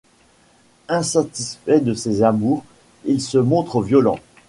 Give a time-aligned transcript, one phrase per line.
[0.87, 2.65] Insatisfait de ses amours,
[3.05, 4.17] il se montre violent.